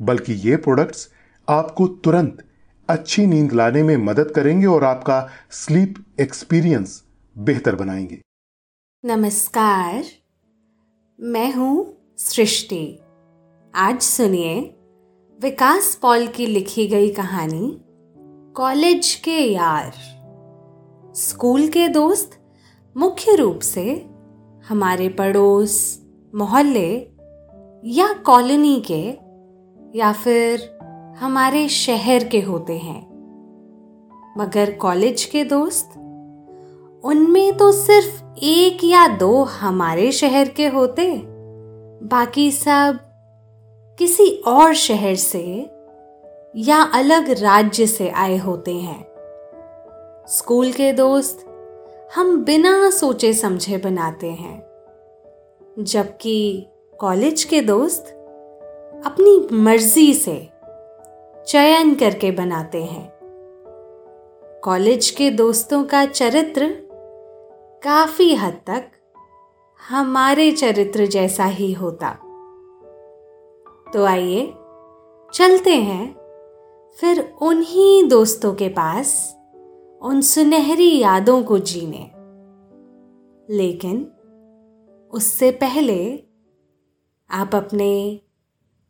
बल्कि 0.00 0.32
ये 0.32 0.56
प्रोडक्ट्स 0.56 1.08
आपको 1.48 1.86
तुरंत 1.86 2.44
अच्छी 2.88 3.26
नींद 3.26 3.52
लाने 3.52 3.82
में 3.82 3.96
मदद 3.96 4.30
करेंगे 4.30 4.66
और 4.66 4.84
आपका 4.84 5.28
स्लीप 5.50 5.94
एक्सपीरियंस 6.20 7.04
बेहतर 7.38 7.74
बनाएँगे। 7.74 8.20
नमस्कार, 9.04 10.04
मैं 11.20 11.52
हूँ 11.52 11.96
सृष्टि। 12.18 12.98
आज 13.74 14.00
सुनिए 14.00 14.60
विकास 15.40 15.98
पॉल 16.02 16.26
की 16.26 16.46
लिखी 16.46 16.86
गई 16.86 17.12
कहानी, 17.12 17.80
कॉलेज 18.56 19.14
के 19.14 19.38
यार। 19.52 19.92
स्कूल 21.16 21.68
के 21.68 21.88
दोस्त 21.88 22.30
मुख्य 22.96 23.34
रूप 23.34 23.60
से 23.60 24.06
हमारे 24.68 25.08
पड़ोस, 25.08 26.02
मोहल्ले 26.34 27.10
या 27.84 28.12
कॉलोनी 28.12 28.80
के 28.80 29.27
या 29.96 30.12
फिर 30.12 30.78
हमारे 31.18 31.68
शहर 31.68 32.24
के 32.24 32.40
होते 32.40 32.78
हैं। 32.78 33.00
मगर 34.38 34.70
कॉलेज 34.70 35.24
के 35.24 35.44
दोस्त, 35.44 35.90
उनमें 37.04 37.56
तो 37.56 37.72
सिर्फ़ 37.72 38.22
एक 38.38 38.84
या 38.84 39.06
दो 39.08 39.42
हमारे 39.42 40.12
शहर 40.12 40.48
के 40.48 40.66
होते, 40.66 41.22
बाकी 42.02 42.50
सब 42.50 42.98
किसी 43.98 44.30
और 44.46 44.74
शहर 44.74 45.14
से 45.14 45.70
या 46.56 46.82
अलग 46.94 47.30
राज्य 47.30 47.86
से 47.86 48.08
आए 48.08 48.36
होते 48.36 48.74
हैं। 48.74 49.04
स्कूल 50.28 50.72
के 50.72 50.92
दोस्त 50.92 51.44
हम 52.16 52.44
बिना 52.44 52.90
सोचे 52.90 53.32
समझे 53.32 53.78
बनाते 53.78 54.30
हैं, 54.30 54.62
जबकि 55.78 56.66
कॉलेज 57.00 57.44
के 57.44 57.60
दोस्त 57.60 58.14
अपनी 59.06 59.48
मर्ज़ी 59.52 60.14
से 60.14 60.50
चयन 61.46 61.94
करके 61.94 62.30
बनाते 62.30 62.84
हैं। 62.84 63.18
कॉलेज 64.64 65.10
के 65.10 65.30
दोस्तों 65.30 65.84
का 65.84 66.06
चरित्र 66.06 66.68
काफ़ी 67.84 68.34
हद 68.34 68.60
तक 68.66 68.90
हमारे 69.88 70.52
चरित्र 70.52 71.06
जैसा 71.06 71.44
ही 71.44 71.72
होता। 71.72 72.10
तो 73.92 74.04
आइए 74.04 74.54
चलते 75.34 75.76
हैं, 75.76 76.14
फिर 77.00 77.34
उन्हीं 77.42 78.08
दोस्तों 78.08 78.54
के 78.54 78.68
पास 78.68 79.36
उन 80.02 80.20
सुनहरी 80.20 80.98
यादों 80.98 81.42
को 81.42 81.58
जीने। 81.58 82.10
लेकिन 83.56 84.12
उससे 85.10 85.50
पहले 85.50 86.22
आप 87.30 87.54
अपने 87.54 88.20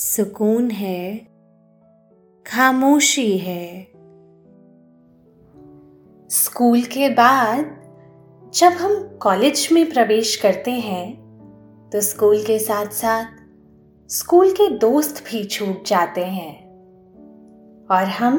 सुकून 0.00 0.70
है, 0.70 1.16
खामोशी 2.46 3.38
है। 3.38 3.84
स्कूल 6.30 6.82
के 6.82 7.08
बाद 7.08 7.64
जब 8.54 8.72
हम 8.72 9.18
कॉलेज 9.22 9.68
में 9.72 9.90
प्रवेश 9.90 10.36
करते 10.36 10.70
हैं 10.70 11.12
तो 11.92 12.00
स्कूल 12.00 12.42
के 12.42 12.58
साथ 12.58 12.86
साथ 12.86 13.24
स्कूल 14.10 14.50
के 14.50 14.68
दोस्त 14.78 15.24
भी 15.26 15.44
छूट 15.44 15.84
जाते 15.86 16.24
हैं। 16.24 16.54
और 17.90 18.04
हम 18.04 18.38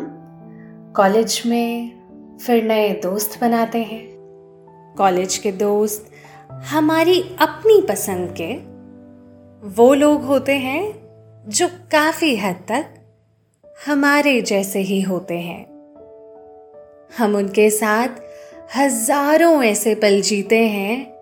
कॉलेज 0.95 1.43
में 1.45 2.37
फिर 2.37 2.63
नए 2.63 2.89
दोस्त 2.93 3.41
बनाते 3.41 3.83
हैं। 3.83 4.03
कॉलेज 4.97 5.37
के 5.37 5.51
दोस्त 5.51 6.11
हमारी 6.51 7.21
अपनी 7.21 7.81
पसंद 7.81 8.35
के 8.41 8.53
वो 9.75 9.93
लोग 9.93 10.21
होते 10.21 10.57
हैं 10.57 11.00
जो 11.47 11.67
काफ़ी 11.67 12.35
हद 12.35 12.55
तक 12.55 12.85
हमारे 13.88 14.41
जैसे 14.41 14.79
ही 14.79 15.01
होते 15.01 15.39
हैं। 15.39 15.65
हम 17.17 17.35
उनके 17.35 17.69
साथ 17.69 18.07
हज़ारों 18.77 19.63
ऐसे 19.63 19.95
पल 19.95 20.21
जीते 20.21 20.59
हैं, 20.67 21.13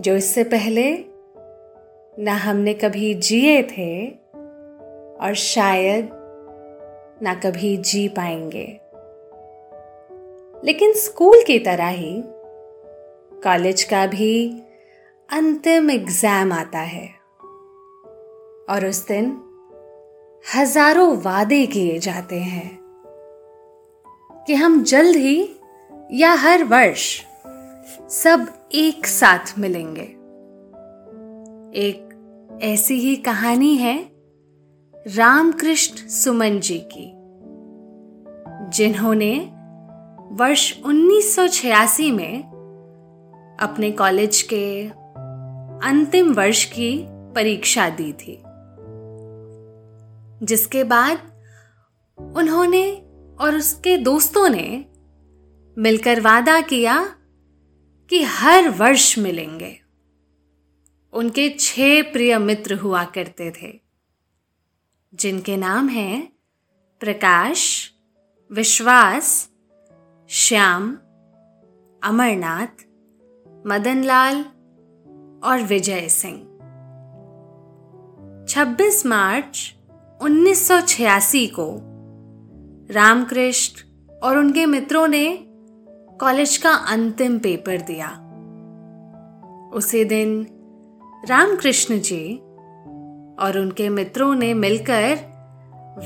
जो 0.00 0.16
इससे 0.16 0.44
पहले 0.44 1.04
ना 2.18 2.32
हमने 2.32 2.74
कभी 2.74 3.14
जिए 3.14 3.62
थे 3.62 4.06
और 4.06 5.34
शायद 5.34 6.10
ना 7.22 7.34
कभी 7.34 7.76
जी 7.76 8.08
पाएँगे। 8.08 8.66
लेकिन 10.64 10.92
स्कूल 10.92 11.42
की 11.42 11.58
तरह 11.58 11.88
ही 11.88 12.22
कॉलेज 13.44 13.82
का 13.82 14.06
भी 14.06 14.62
अंतिम 15.28 15.90
एग्ज़ाम 15.90 16.52
आता 16.52 16.78
है। 16.78 17.19
और 18.70 18.86
उस 18.86 19.06
दिन 19.06 19.40
हज़ारों 20.54 21.16
वादे 21.22 21.66
किए 21.66 21.98
जाते 21.98 22.38
हैं 22.40 22.78
कि 24.46 24.54
हम 24.54 24.82
जल्द 24.82 25.16
ही 25.16 25.56
या 26.12 26.32
हर 26.32 26.64
वर्ष 26.64 27.22
सब 28.10 28.46
एक 28.72 29.06
साथ 29.06 29.58
मिलेंगे। 29.58 30.06
एक 31.80 32.08
ऐसी 32.62 32.94
ही 32.94 33.16
कहानी 33.16 33.76
है 33.76 34.10
रामकृष्ण 35.16 36.08
सुमन 36.08 36.60
जी 36.60 36.78
की, 36.92 37.10
जिन्होंने 38.70 39.34
वर्ष 40.32 40.72
1986 40.86 42.10
में 42.12 42.42
अपने 43.60 43.90
कॉलेज 43.90 44.42
के 44.42 44.86
अंतिम 45.88 46.32
वर्ष 46.32 46.64
की 46.64 47.06
परीक्षा 47.34 47.88
दी 47.88 48.12
थी। 48.12 48.42
जिसके 50.42 50.84
बाद 50.84 51.18
उन्होंने 52.36 52.92
और 53.40 53.54
उसके 53.54 53.96
दोस्तों 53.96 54.48
ने 54.48 54.86
मिलकर 55.78 56.20
वादा 56.20 56.60
किया 56.60 57.14
कि 58.10 58.22
हर 58.22 58.68
वर्ष 58.68 59.18
मिलेंगे। 59.18 59.80
उनके 61.12 61.48
छह 61.60 62.02
प्रिय 62.02 62.38
मित्र 62.38 62.74
हुआ 62.74 63.04
करते 63.04 63.52
थे, 63.62 63.80
जिनके 65.14 65.56
नाम 65.56 65.88
हैं 65.88 66.32
प्रकाश, 67.00 67.92
विश्वास, 68.52 69.50
श्याम, 70.28 70.98
अमरनाथ, 72.02 72.86
मदनलाल 73.66 74.40
और 75.44 75.62
विजय 75.62 76.08
सिंह। 76.08 76.38
26 78.48 79.06
मार्च 79.06 79.74
1986 80.22 81.46
को 81.46 81.80
रामकृष्ण 82.94 83.84
और 84.22 84.38
उनके 84.38 84.66
मित्रों 84.66 85.08
ने 85.08 85.38
कॉलेज 86.20 86.56
का 86.56 86.70
अंतिम 86.70 87.38
पेपर 87.38 87.80
दिया। 87.80 88.08
उसी 89.74 90.04
दिन 90.04 90.46
रामकृष्ण 91.28 92.00
जी 92.00 92.36
और 93.44 93.58
उनके 93.58 93.88
मित्रों 93.88 94.34
ने 94.34 94.54
मिलकर 94.54 95.18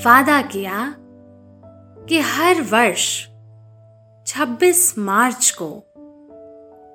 वादा 0.04 0.42
किया 0.42 0.94
कि 2.08 2.20
हर 2.20 2.62
वर्ष 2.62 3.26
26 4.26 4.98
मार्च 4.98 5.58
को 5.62 5.82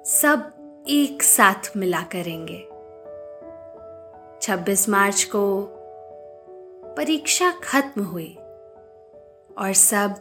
सब 0.06 0.52
एक 0.90 1.24
साथ 1.24 1.78
मिला 1.78 2.02
करेंगे। 2.02 2.68
26 4.42 4.90
मार्च 4.90 5.24
को 5.24 5.76
परीक्षा 7.00 7.52
खत्म 7.52 8.04
हुई 8.04 8.36
और 9.58 9.74
सब 9.74 10.16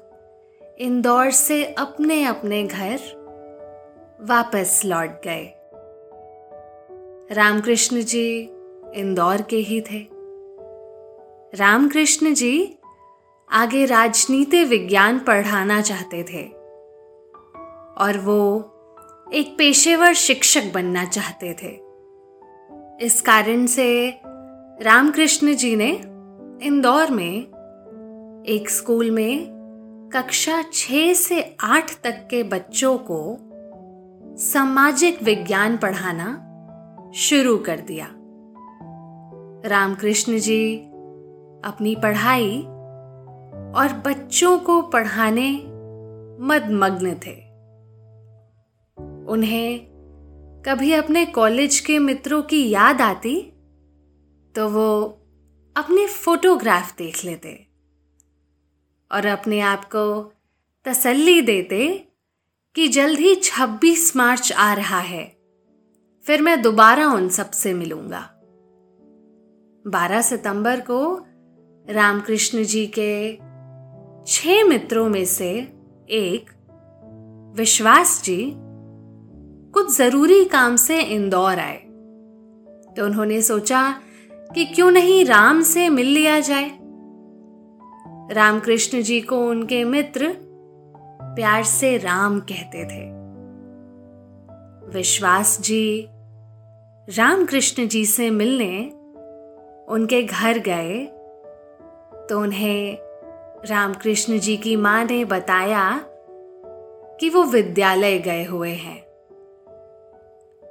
इंदौर 0.78 1.30
से 1.30 1.64
अपने 1.64 2.25
अपने 2.25 2.64
घर 2.64 2.98
वापस 4.20 4.82
लौट 4.84 5.22
गए। 5.25 5.54
रामकृष्ण 7.34 8.02
जी 8.02 8.50
इंदौर 8.94 9.42
के 9.42 9.56
ही 9.56 9.80
थे। 9.80 10.06
रामकृष्ण 11.54 12.34
जी 12.34 12.75
आगे 13.52 13.84
राजनीति 13.84 14.64
विज्ञान 14.64 15.19
पढ़ाना 15.19 15.80
चाहते 15.80 16.22
थे 16.22 16.44
और 18.04 18.19
वो 18.19 18.60
एक 19.34 19.54
पेशेवर 19.58 20.14
शिक्षक 20.14 20.62
बनना 20.75 21.04
चाहते 21.04 21.56
थे। 21.62 21.80
इस 23.06 23.20
कारण 23.20 23.66
से 23.66 24.20
रामकृष्ण 24.82 25.54
जी 25.54 25.76
ने 25.76 26.18
इंदौर 26.62 27.10
में, 27.10 27.43
एक 28.46 28.70
स्कूल 28.70 29.10
में, 29.10 29.58
कक्षा 30.12 30.62
छ 30.62 30.87
से 31.14 31.56
आठ 31.60 32.02
तक 32.02 32.28
के 32.31 32.43
बच्चों 32.43 32.99
को 32.99 33.37
सामाजिक 34.37 35.22
विज्ञान 35.22 35.76
पढ़ाना 35.76 36.44
शुरू 37.14 37.58
कर 37.58 37.81
दिया। 37.81 38.08
रामकृष्ण 39.69 40.38
जी 40.38 40.76
अपनी 41.64 41.94
पढ़ाई 41.94 42.62
और 43.75 44.02
बच्चों 44.06 44.58
को 44.58 44.82
पढ़ाने 44.82 45.52
मदमग्न 46.44 47.14
थे। 47.14 47.49
उन्हें 49.26 49.81
कभी 50.66 50.93
अपने 50.93 51.26
कॉलेज 51.26 51.81
के 51.81 51.99
मित्रों 51.99 52.43
की 52.43 52.70
याद 52.70 53.00
आती? 53.00 53.52
तो 54.54 54.69
वो 54.69 55.19
अपने 55.78 56.06
फोटोग्राफ 56.06 56.96
देख 56.96 57.25
लेते। 57.25 57.66
और 59.12 59.26
अपने 59.26 59.60
आप 59.60 59.84
को 59.84 60.32
तसल्ली 60.84 61.42
देते 61.42 62.08
कि 62.75 62.88
जल्द 62.88 63.19
ही 63.19 63.34
26 63.34 64.16
मार्च 64.16 64.52
आ 64.52 64.75
रहा 64.75 64.98
है। 64.98 65.36
फिर 66.22 66.42
मैं 66.42 66.62
दोबारा 66.62 67.08
उन 67.08 67.28
सबसे 67.28 67.75
मिलूँगा। 67.75 68.30
12 69.86 70.22
सितंबर 70.22 70.80
को 70.80 71.26
रामकृष्ण 71.90 72.64
जी 72.64 72.92
के 72.98 73.36
छह 74.26 74.64
मित्रों 74.64 75.08
में 75.08 75.25
से 75.25 75.72
एक 76.10 76.50
विश्वास 77.56 78.22
जी 78.25 78.52
कुछ 79.72 79.96
ज़रूरी 79.96 80.44
काम 80.44 80.76
से 80.76 81.00
इंदौर 81.00 81.58
आए। 81.58 81.78
तो 82.96 83.04
उन्होंने 83.04 83.42
सोचा 83.42 84.00
कि 84.55 84.65
क्यों 84.65 84.91
नहीं 84.91 85.25
राम 85.25 85.62
से 85.62 85.89
मिल 85.89 86.06
लिया 86.06 86.41
जाए? 86.41 86.79
रामकृष्ण 88.33 89.02
जी 89.02 89.21
को 89.21 89.47
उनके 89.47 89.85
मित्र 89.85 90.37
प्यार 91.23 91.64
से 91.64 91.97
राम 91.97 92.40
कहते 92.40 92.85
थे। 92.85 93.05
विश्वास 94.93 95.61
जी, 95.61 96.09
रामकृष्ण 97.09 97.88
जी 97.88 98.07
से 98.07 98.31
मिलने 98.31 98.90
उनके 99.88 100.23
घर 100.23 100.59
गए 100.59 101.05
तो 102.28 102.40
उन्हें 102.40 102.99
रामकृष्ण 103.67 104.38
जी 104.38 104.57
की 104.57 104.76
माँ 104.76 105.05
ने 105.05 105.25
बताया 105.25 106.00
कि 107.21 107.31
वो 107.31 107.45
विद्यालय 107.45 108.19
गए 108.19 108.45
हुए 108.45 108.71
हैं। 108.71 109.02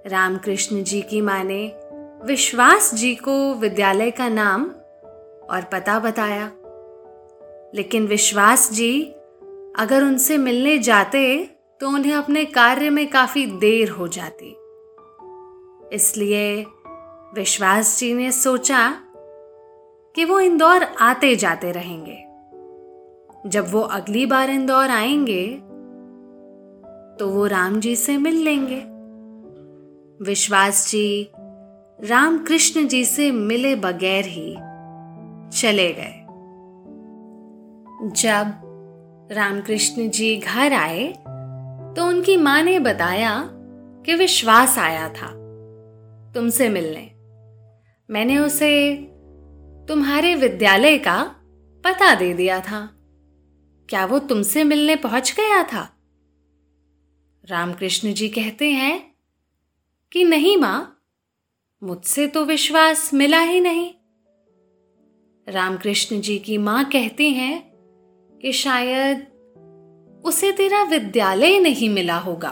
रामकृष्ण 0.07 0.83
जी 0.83 1.01
की 1.01 1.21
माँ 1.21 1.43
ने 1.43 1.79
विश्वास 2.25 2.93
जी 2.93 3.15
को 3.15 3.53
विद्यालय 3.53 4.11
का 4.11 4.29
नाम 4.29 4.63
और 5.49 5.69
पता 5.71 5.99
बताया। 5.99 6.51
लेकिन 7.75 8.07
विश्वास 8.07 8.73
जी 8.73 9.03
अगर 9.75 10.03
उनसे 10.03 10.37
मिलने 10.37 10.77
जाते 10.77 11.49
तो 11.79 11.89
उन्हें 11.89 12.13
अपने 12.13 12.45
कार्य 12.45 12.89
में 12.89 13.09
काफ़ी 13.09 13.45
देर 13.45 13.89
हो 13.89 14.07
जाती। 14.07 14.57
इसलिए 15.95 16.65
विश्वास 17.33 17.99
जी 17.99 18.13
ने 18.13 18.31
सोचा 18.31 18.91
कि 20.15 20.25
वो 20.25 20.39
इंदौर 20.39 20.83
आते 20.83 21.35
जाते 21.35 21.71
रहेंगे। 21.71 22.23
जब 23.49 23.71
वो 23.71 23.81
अगली 23.81 24.25
बार 24.25 24.49
इंदौर 24.49 24.89
आएँगे 24.89 25.47
तो 27.19 27.29
वो 27.29 27.45
राम 27.45 27.79
जी 27.79 27.95
से 27.95 28.17
मिल 28.17 28.35
लेंगे। 28.35 28.97
विश्वास 30.25 30.89
जी 30.89 31.31
रामकृष्ण 32.03 32.87
जी 32.87 33.05
से 33.05 33.31
मिले 33.31 33.75
बगैर 33.75 34.25
ही 34.25 34.53
चले 35.59 35.93
गए। 35.93 36.25
जब 38.21 38.51
रामकृष्ण 39.31 40.09
जी 40.09 40.37
घर 40.37 40.73
आए 40.73 41.07
तो 41.97 42.07
उनकी 42.07 42.37
माँ 42.37 42.61
ने 42.63 42.79
बताया 42.79 43.49
कि 44.05 44.15
विश्वास 44.15 44.77
आया 44.77 45.09
था 45.09 45.27
तुमसे 46.33 46.69
मिलने। 46.69 47.11
मैंने 48.09 48.37
उसे 48.37 48.95
तुम्हारे 49.87 50.35
विद्यालय 50.35 50.97
का 50.97 51.23
पता 51.83 52.15
दे 52.15 52.33
दिया 52.33 52.59
था। 52.59 52.89
क्या 53.89 54.05
वो 54.05 54.19
तुमसे 54.19 54.63
मिलने 54.63 54.95
पहुँच 54.95 55.33
गया 55.37 55.63
था? 55.63 55.97
रामकृष्ण 57.49 58.13
जी 58.13 58.29
कहते 58.29 58.69
हैं 58.71 59.15
कि 60.11 60.23
नहीं 60.23 60.57
माँ 60.57 60.93
मुझसे 61.81 62.25
तो 62.27 62.43
विश्वास 62.45 63.09
मिला 63.13 63.39
ही 63.39 63.59
नहीं। 63.61 63.89
रामकृष्ण 65.47 66.19
जी 66.21 66.37
की 66.39 66.57
माँ 66.57 66.83
कहती 66.85 67.29
हैं 67.33 67.61
कि 68.33 68.51
शायद 68.53 69.25
उसे 70.25 70.51
तेरा 70.51 70.81
विद्यालय 70.83 71.59
नहीं 71.59 71.89
मिला 71.89 72.17
होगा, 72.17 72.51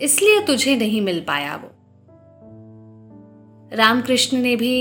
इसलिए 0.00 0.40
तुझे 0.46 0.76
नहीं 0.76 1.00
मिल 1.00 1.20
पाया 1.20 1.54
वो। 1.56 1.70
रामकृष्ण 3.72 4.38
ने 4.38 4.56
भी 4.56 4.76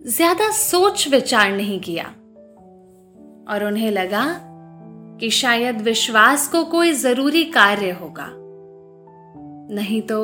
ज़्यादा 0.00 0.50
सोच 0.52 1.08
विचार 1.08 1.52
नहीं 1.52 1.78
किया 1.80 2.04
और 3.46 3.64
उन्हें 3.64 3.90
लगा 3.90 4.26
कि 5.20 5.30
शायद 5.32 5.80
विश्वास 5.82 6.48
को 6.48 6.64
कोई 6.64 6.92
ज़रूरी 6.94 7.44
कार्य 7.52 7.90
होगा, 7.92 8.28
नहीं 9.70 10.02
तो 10.02 10.18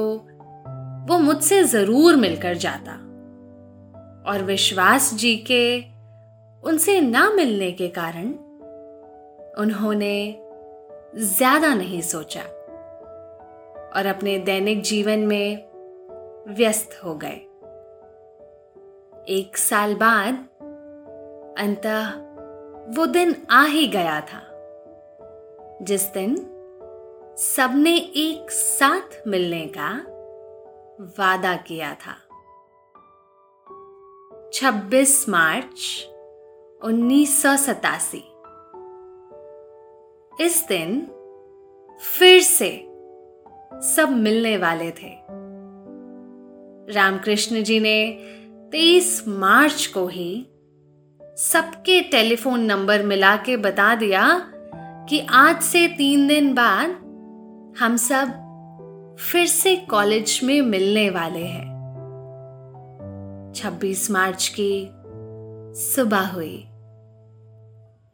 वो 1.09 1.19
मुझसे 1.19 1.63
ज़रूर 1.65 2.17
मिलकर 2.17 2.55
जाता। 2.57 2.93
और 4.31 4.43
विश्वास 4.43 5.15
जी 5.15 5.35
के, 5.51 5.85
उनसे 6.63 7.01
ना 7.01 7.31
मिलने 7.31 7.71
के 7.73 7.89
कारण, 7.89 8.29
उन्होंने 9.59 10.15
ज़्यादा 11.17 11.75
नहीं 11.75 12.01
सोचा 12.01 12.43
और 13.97 14.07
अपने 14.07 14.39
दैनिक 14.39 14.83
जीवन 14.83 15.19
में 15.19 15.65
व्यस्त 16.49 17.01
हो 17.05 17.15
गए। 17.15 17.41
एक 19.29 19.57
साल 19.57 19.95
बाद, 19.95 20.35
अंत 21.59 21.87
वो 22.97 23.07
दिन 23.07 23.35
आ 23.51 23.65
ही 23.65 23.87
गया 23.87 24.21
था, 24.21 24.43
जिस 25.83 26.07
दिन 26.13 26.37
सबने 27.39 27.97
एक 27.97 28.51
साथ 28.51 29.29
मिलने 29.29 29.67
का 29.67 29.91
वादा 31.01 31.57
किया 31.57 31.95
था। 31.95 32.15
26 34.53 35.29
मार्च 35.29 36.09
उन्नीस 36.85 37.43
सौ 37.43 37.57
सतासी। 37.57 38.25
इस 40.45 40.67
दिन 40.69 41.01
फिर 42.19 42.41
से 42.41 42.87
सब 43.95 44.09
मिलने 44.11 44.57
वाले 44.57 44.91
थे। 44.91 45.19
रामकृष्ण 46.95 47.63
जी 47.63 47.81
ने 47.81 48.13
23 48.73 49.29
मार्च 49.29 49.87
को 49.87 50.07
ही 50.07 50.47
सबके 51.23 52.01
टेलीफोन 52.01 52.61
नंबर 52.61 53.03
मिला 53.03 53.37
के 53.37 53.57
बता 53.57 53.95
दिया 53.95 54.53
कि 55.09 55.27
आज 55.31 55.63
से 55.63 55.89
तीन 55.89 56.29
दिन 56.29 56.55
बाद 56.55 56.91
हम 57.79 57.97
सब 57.97 58.42
फिर 59.19 59.47
से 59.47 59.77
कॉलेज 59.77 60.41
में 60.45 60.63
मिलने 60.63 61.11
वाले 61.11 61.45
हैं। 61.45 61.73
26 63.57 64.11
मार्च 64.11 64.49
की 64.49 64.91
सुबह 65.81 66.27
हुई। 66.27 66.65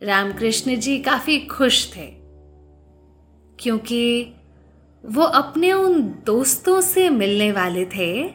रामकृष्ण 0.02 0.76
जी 0.76 0.98
काफ़ी 0.98 1.38
खुश 1.40 1.96
थे, 1.96 2.06
क्योंकि 3.58 4.34
वो 5.06 5.22
अपने 5.22 5.72
उन 5.72 6.02
दोस्तों 6.26 6.80
से 6.80 7.10
मिलने 7.10 7.52
वाले 7.52 7.84
थे, 7.86 8.30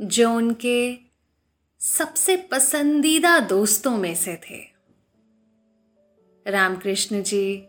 जो 0.00 0.32
उनके 0.32 0.98
सबसे 1.80 2.36
पसंदीदा 2.36 3.40
दोस्तों 3.40 3.96
में 3.96 4.14
से 4.14 4.36
थे। 4.36 4.76
रामकृष्ण 6.50 7.22
जी 7.22 7.66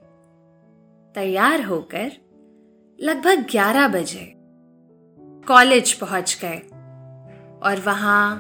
तैयार 1.15 1.61
होकर 1.63 2.11
लगभग 3.01 3.45
11 3.51 3.87
बजे। 3.87 4.33
कॉलेज 5.47 5.93
पहुँच 5.93 6.39
गए। 6.41 6.57
और 7.63 7.83
वहाँ 7.85 8.35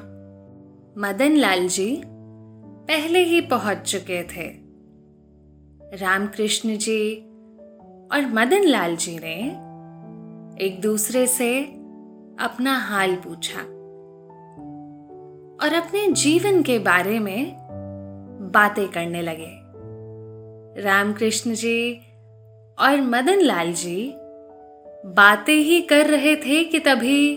मदन 0.97 1.35
लाल 1.35 1.67
जी 1.67 2.01
पहले 2.87 3.19
ही 3.19 3.41
पहुँच 3.41 3.77
चुके 3.77 4.23
थे। 4.23 4.49
रामकृष्ण 5.97 6.77
जी 6.77 7.15
और 8.11 8.25
मदन 8.33 8.63
लाल 8.63 8.95
जी 8.95 9.19
ने 9.23 9.35
एक 10.65 10.81
दूसरे 10.81 11.27
से 11.27 11.63
अपना 12.39 12.77
हाल 12.77 13.15
पूछा 13.15 13.61
और 15.65 15.73
अपने 15.73 16.11
जीवन 16.11 16.63
के 16.63 16.79
बारे 16.79 17.19
में 17.19 17.57
बातें 18.53 18.87
करने 18.87 19.21
लगे। 19.21 19.59
रामकृष्ण 20.81 21.53
जी 21.53 21.93
और 22.79 23.01
मदन 23.01 23.39
लाल 23.39 23.73
जी 23.73 24.16
बातें 25.03 25.53
ही 25.53 25.81
कर 25.81 26.07
रहे 26.07 26.35
थे 26.35 26.63
कि 26.63 26.79
तभी 26.79 27.35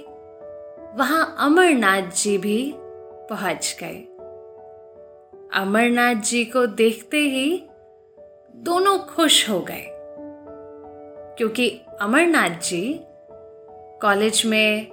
वहाँ 0.97 1.37
अमरनाथ 1.38 2.11
जी 2.14 2.37
भी 2.38 2.73
पहुँच 3.31 3.76
गए। 3.81 3.97
अमरनाथ 5.55 6.23
जी 6.23 6.45
को 6.45 6.67
देखते 6.67 7.19
ही 7.19 7.62
दोनों 8.55 8.99
खुश 9.07 9.49
हो 9.50 9.61
गए, 9.61 9.85
क्योंकि 11.38 11.69
अमरनाथ 12.00 12.61
जी 12.61 12.83
कॉलेज 14.02 14.43
में 14.47 14.90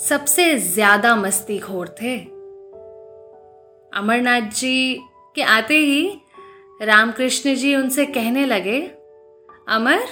सबसे 0.00 0.54
ज़्यादा 0.58 1.16
मस्तीखोर 1.16 1.94
थे। 2.02 2.16
अमरनाथ 3.92 4.50
जी 4.50 4.98
के 5.36 5.42
आते 5.42 5.76
ही 5.76 6.08
रामकृष्ण 6.82 7.54
जी 7.54 7.74
उनसे 7.76 8.06
कहने 8.06 8.46
लगे, 8.46 8.80
अमर 9.68 10.06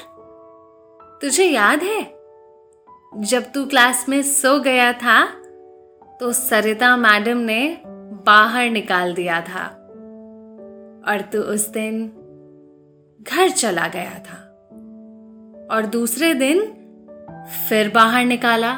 तुझे 1.23 1.45
याद 1.45 1.83
है? 1.83 2.03
जब 3.17 3.53
तू 3.55 3.67
क्लास 3.67 4.09
में 4.09 4.23
सो 4.23 4.61
गया 4.61 4.93
था 4.93 5.27
तो 6.21 6.33
सरिता 6.33 6.97
मैडम 6.97 7.37
ने 7.37 7.83
बाहर 8.27 8.71
निकाल 8.71 9.15
दिया 9.15 9.41
था। 9.41 9.67
और 11.09 11.21
तू 11.21 11.39
उस 11.39 11.69
दिन 11.69 12.13
घर 13.23 13.49
चला 13.49 13.89
गया 13.89 14.19
था। 14.19 14.37
और 15.77 15.87
दूसरे 15.87 16.35
दिन 16.35 16.61
फिर 17.69 17.91
बाहर 17.91 18.25
निकाला। 18.25 18.73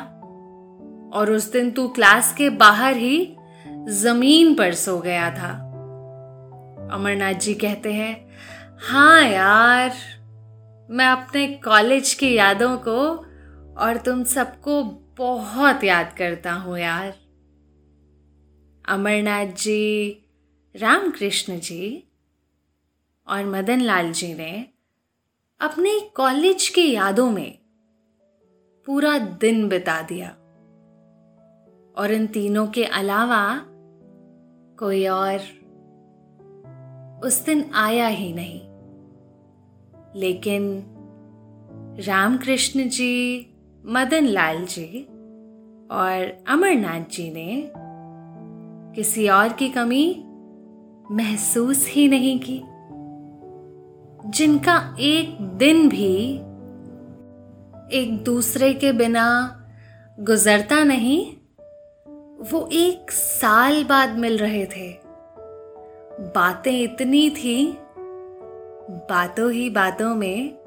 और 1.14 1.30
उस 1.30 1.52
दिन 1.52 1.70
तू 1.70 1.88
क्लास 1.88 2.34
के 2.34 2.50
बाहर 2.50 2.96
ही 2.96 3.36
ज़मीन 3.88 4.54
पर 4.54 4.74
सो 4.74 4.98
गया 4.98 5.30
था। 5.30 5.64
अमरनाथ 6.92 7.34
जी 7.34 7.54
कहते 7.54 7.92
हैं 7.92 8.30
हाँ 8.90 9.22
यार 9.22 10.17
मैं 10.90 11.06
अपने 11.06 11.46
कॉलेज 11.48 12.14
की 12.14 12.34
यादों 12.34 12.78
को 12.78 13.16
और 13.80 13.96
तुम 13.96 14.24
सबको 14.24 14.82
बहुत 15.18 15.84
याद 15.84 16.14
करता 16.18 16.52
हूँ 16.52 16.78
यार। 16.78 17.16
अमरनाथ 18.88 19.46
जी, 19.46 20.10
रामकृष्ण 20.76 21.60
जी 21.60 22.08
और 23.26 23.44
मदन 23.44 23.80
लाल 23.80 24.12
जी 24.12 24.34
ने 24.34 24.66
अपने 25.60 26.00
कॉलेज 26.00 26.68
की 26.68 26.92
यादों 26.92 27.30
में 27.30 27.58
पूरा 28.86 29.18
दिन 29.18 29.68
बिता 29.68 30.02
दिया। 30.02 30.28
और 32.02 32.10
इन 32.12 32.26
तीनों 32.26 32.66
के 32.66 32.84
अलावा 32.84 33.62
कोई 34.78 35.06
और 35.06 35.38
उस 37.24 37.44
दिन 37.46 37.70
आया 37.74 38.06
ही 38.06 38.32
नहीं। 38.32 38.67
लेकिन 40.16 40.84
रामकृष्ण 42.06 42.88
जी, 42.88 43.54
मदन 43.86 44.24
लाल 44.24 44.64
जी 44.64 45.02
और 45.90 46.44
अमरनाथ 46.48 47.00
जी 47.10 47.30
ने 47.30 47.72
किसी 48.96 49.28
और 49.28 49.52
की 49.52 49.68
कमी 49.68 50.24
महसूस 51.10 51.88
ही 51.88 52.08
नहीं 52.08 52.40
की। 52.40 52.62
जिनका 54.30 54.96
एक 55.00 55.40
दिन 55.40 55.88
भी 55.88 56.34
एक 57.92 58.22
दूसरे 58.24 58.74
के 58.74 58.92
बिना 58.92 59.54
गुजरता 60.20 60.84
नहीं, 60.84 61.32
वो 62.52 62.68
एक 62.72 63.10
साल 63.10 63.84
बाद 63.84 64.18
मिल 64.18 64.38
रहे 64.38 64.66
थे। 64.66 64.98
बातें 66.20 66.80
इतनी 66.80 67.30
थी 67.30 67.78
बातों 68.90 69.52
ही 69.52 69.70
बातों 69.70 70.14
में 70.14 70.58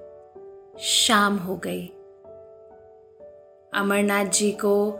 शाम 0.79 1.37
हो 1.37 1.55
गई। 1.55 1.85
अमरनाथ 3.73 4.25
जी 4.25 4.51
को 4.51 4.99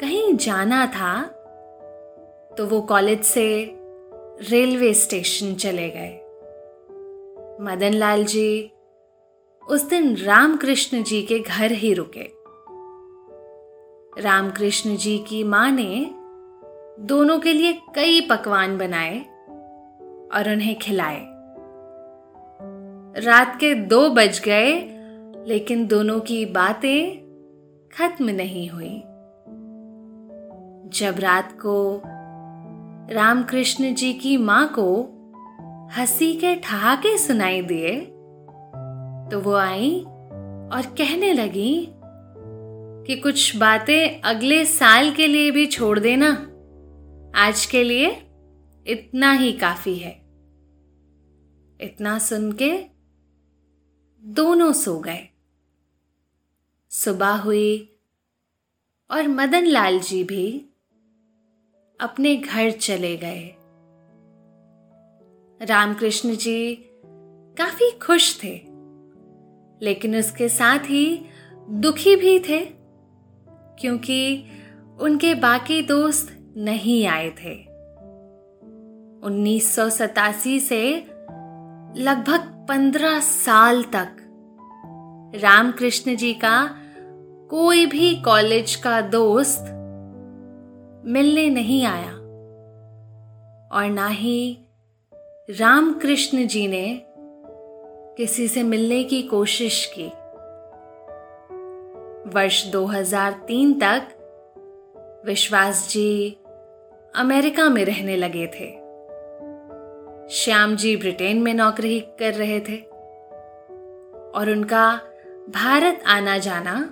कहीं 0.00 0.36
जाना 0.36 0.86
था 0.86 1.22
तो 2.58 2.66
वो 2.66 2.80
कॉलेज 2.80 3.22
से 3.22 3.74
रेलवे 4.50 4.94
स्टेशन 4.94 5.54
चले 5.54 5.88
गए। 5.88 6.14
मदन 7.64 7.94
लाल 7.94 8.24
जी 8.24 8.72
उस 9.68 9.82
दिन 9.82 10.16
रामकृष्ण 10.16 11.02
जी 11.02 11.22
के 11.22 11.38
घर 11.38 11.72
ही 11.72 11.94
रुके। 11.94 12.28
रामकृष्ण 14.22 14.96
जी 14.96 15.18
की 15.18 15.44
माँ 15.44 15.70
ने 15.70 16.10
दोनों 17.04 17.38
के 17.38 17.52
लिए 17.52 17.72
कई 17.94 18.20
पकवान 18.20 18.78
बनाए 18.78 19.18
और 20.34 20.50
उन्हें 20.52 20.78
खिलाए। 20.78 21.39
रात 23.16 23.56
के 23.60 23.74
दो 23.74 24.10
बज 24.10 24.40
गए, 24.44 24.72
लेकिन 25.46 25.86
दोनों 25.86 26.20
की 26.20 26.46
बातें 26.46 27.18
खत्म 27.92 28.30
नहीं 28.30 28.68
हुई। 28.68 28.98
जब 30.98 31.14
रात 31.18 31.52
को 31.52 32.02
रामकृष्ण 33.14 33.94
जी 33.94 34.12
की 34.12 34.36
माँ 34.36 34.72
को 34.78 35.16
हँसी 35.96 36.34
के 36.34 36.56
ठहाके 36.56 37.18
सुनाई 37.18 37.62
दिए 37.62 38.00
तो 39.30 39.40
वो 39.40 39.54
आई 39.54 40.00
और 40.72 40.86
कहने 40.98 41.32
लगी 41.32 41.88
कि 43.06 43.16
कुछ 43.16 43.56
बातें 43.56 44.20
अगले 44.20 44.64
साल 44.64 45.10
के 45.10 45.26
लिए 45.26 45.50
भी 45.50 45.66
छोड़ 45.66 45.98
देना। 45.98 46.30
आज 47.36 47.66
के 47.66 47.84
लिए 47.84 48.06
इतना 48.86 49.32
ही 49.32 49.52
काफ़ी 49.52 49.96
है। 49.96 50.20
इतना 51.80 52.18
सुन 52.18 52.52
के 52.52 52.89
दोनों 54.24 54.72
सो 54.72 54.98
गए। 54.98 55.28
सुबह 56.90 57.34
हुई 57.34 57.98
और 59.10 59.28
मदन 59.28 59.66
लाल 59.66 59.98
जी 59.98 60.24
भी 60.24 60.66
अपने 62.00 62.36
घर 62.36 62.70
चले 62.70 63.16
गए। 63.16 63.54
रामकृष्ण 65.60 66.36
जी 66.36 66.74
काफ़ी 67.56 67.90
खुश 67.98 68.42
थे, 68.44 68.54
लेकिन 69.82 70.16
उसके 70.16 70.48
साथ 70.48 70.78
ही 70.78 71.26
दुखी 71.70 72.16
भी 72.16 72.38
थे, 72.38 72.60
क्योंकि 73.80 74.44
उनके 75.00 75.34
बाकी 75.34 75.82
दोस्त 75.82 76.36
नहीं 76.56 77.06
आए 77.06 77.30
थे। 77.30 77.54
उन्नीस 79.22 79.74
सौ 79.74 79.88
सतासी 79.90 80.60
से 80.60 81.09
लगभग 81.96 82.66
पंद्रह 82.68 83.20
साल 83.20 83.82
तक। 83.82 84.16
रामकृष्ण 85.34 86.16
जी 86.16 86.34
का 86.34 86.76
कोई 87.50 87.86
भी 87.86 88.16
कॉलेज 88.16 88.76
का 88.76 89.00
दोस्त 89.00 89.60
मिलने 91.06 91.48
नहीं 91.48 91.86
आया। 91.86 92.12
और 93.72 93.90
ना 93.90 94.08
ही 94.08 94.58
रामकृष्ण 95.50 96.46
जी 96.46 96.68
ने 96.68 97.02
किसी 98.16 98.48
से 98.48 98.62
मिलने 98.62 99.04
की 99.04 99.22
कोशिश 99.22 99.92
की। 99.98 100.06
वर्ष 102.30 102.66
2003 102.66 103.80
तक 103.80 104.02
विश्वास 105.26 105.88
जी 105.90 106.36
अमेरिका 107.16 107.68
में 107.68 107.84
रहने 107.84 108.16
लगे 108.16 108.46
थे। 108.46 108.79
श्याम 110.32 110.76
जी 110.76 110.96
ब्रिटेन 110.96 111.42
में 111.42 111.54
नौकरी 111.54 112.00
कर 112.00 112.34
रहे 112.34 112.60
थे 112.60 112.76
और 114.30 114.50
उनका 114.50 115.00
भारत 115.50 116.02
आना 116.06 116.38
जाना 116.38 116.90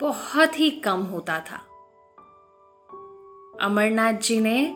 बहुत 0.00 0.60
ही 0.60 0.70
कम 0.70 1.00
होता 1.00 1.40
था। 1.40 1.56
अमरनाथ 3.66 4.12
जी 4.12 4.40
ने 4.40 4.66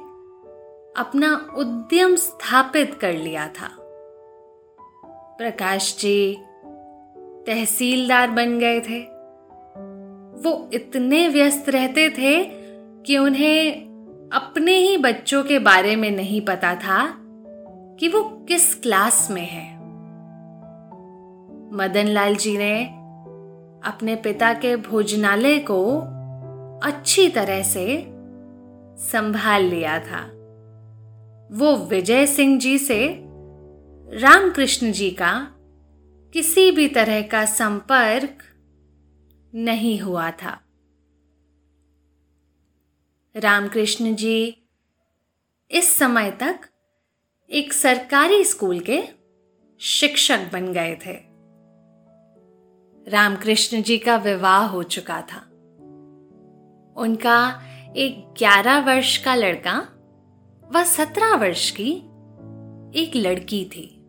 अपना 0.96 1.54
उद्यम 1.56 2.16
स्थापित 2.16 2.94
कर 2.94 3.12
लिया 3.12 3.48
था। 3.48 3.68
प्रकाश 5.38 5.96
जी 5.98 6.38
तहसीलदार 7.46 8.30
बन 8.30 8.58
गए 8.58 8.80
थे। 8.80 9.00
वो 10.42 10.70
इतने 10.72 11.28
व्यस्त 11.28 11.68
रहते 11.68 12.10
थे 12.10 12.44
कि 13.02 13.18
उन्हें 13.18 13.72
अपने 14.32 14.72
ही 14.72 14.98
बच्चों 14.98 15.44
के 15.44 15.58
बारे 15.58 15.96
में 15.96 16.10
नहीं 16.10 16.40
पता 16.40 16.74
था 16.74 17.20
कि 18.00 18.08
वो 18.08 18.22
किस 18.48 18.74
क्लास 18.74 19.30
में 19.30 19.46
है। 19.46 19.74
मदन 21.76 22.06
लाल 22.06 22.36
जी 22.36 22.56
ने 22.58 22.84
अपने 23.84 24.16
पिता 24.16 24.54
के 24.54 24.76
भोजनालय 24.76 25.58
को 25.58 25.98
अच्छी 26.82 27.28
तरह 27.28 27.62
से 27.62 28.06
संभाल 28.98 29.62
लिया 29.62 29.98
था। 29.98 30.26
वो 31.52 31.76
विजय 31.76 32.26
सिंह 32.26 32.60
जी 32.60 32.78
से 32.78 33.20
रामकृष्ण 34.20 34.92
जी 34.92 35.10
का 35.10 35.48
किसी 36.32 36.70
भी 36.70 36.88
तरह 36.88 37.22
का 37.22 37.44
संपर्क 37.44 38.42
नहीं 39.54 40.00
हुआ 40.00 40.30
था। 40.30 40.60
रामकृष्ण 43.36 44.14
जी 44.14 44.62
इस 45.70 45.98
समय 45.98 46.30
तक 46.30 46.60
एक 47.54 47.72
सरकारी 47.72 48.44
स्कूल 48.44 48.80
के 48.80 49.02
शिक्षक 49.80 50.38
बन 50.52 50.72
गए 50.72 50.94
थे। 51.06 51.12
रामकृष्ण 53.10 53.82
जी 53.82 53.98
का 53.98 54.16
विवाह 54.16 54.66
हो 54.66 54.82
चुका 54.82 55.20
था। 55.20 55.38
उनका 56.96 57.62
एक 57.96 58.34
ग्यारह 58.38 58.78
वर्ष 58.78 59.16
का 59.16 59.34
लड़का 59.34 59.88
व 60.72 60.84
सत्रह 60.84 61.36
वर्ष 61.36 61.70
की 61.70 61.90
एक 63.00 63.12
लड़की 63.16 63.64
थी। 63.64 64.04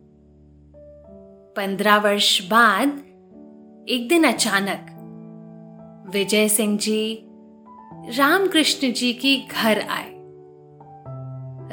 पंद्रह 1.56 1.96
वर्ष 1.96 2.48
बाद 2.48 2.88
एक 3.88 4.06
दिन 4.08 4.24
अचानक 4.24 4.92
विजय 6.12 6.48
सिंह 6.48 6.78
जी 6.78 7.22
रामकृष्ण 8.18 8.92
जी 8.92 9.12
की 9.12 9.36
घर 9.36 9.80
आए। 9.80 10.16